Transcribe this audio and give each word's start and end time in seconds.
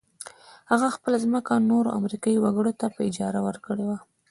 هغه 0.71 0.87
خپله 0.95 1.17
ځمکه 1.25 1.65
نورو 1.71 1.95
امريکايي 1.99 2.39
وګړو 2.41 2.71
ته 2.79 2.85
په 2.95 2.99
اجاره 3.09 3.39
ورکړې 3.47 3.85
وه. 3.89 3.97